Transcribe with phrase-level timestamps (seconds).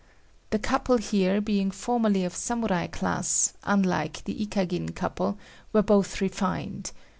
[0.49, 5.37] The couple here, being formerly of samurai class, unlike the Ikagin couple,
[5.73, 6.89] were both refined.